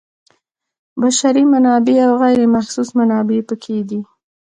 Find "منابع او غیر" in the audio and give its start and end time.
1.53-2.39